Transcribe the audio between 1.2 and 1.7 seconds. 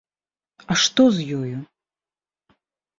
ёю?